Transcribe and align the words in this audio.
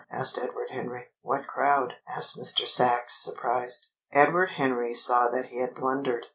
asked 0.09 0.39
Edward 0.39 0.71
Henry. 0.71 1.09
"What 1.21 1.45
crowd?" 1.45 1.93
asked 2.09 2.35
Mr. 2.35 2.65
Sachs, 2.65 3.21
surprised. 3.23 3.89
Edward 4.11 4.53
Henry 4.53 4.95
saw 4.95 5.27
that 5.27 5.49
he 5.49 5.59
had 5.61 5.75
blundered. 5.75 6.25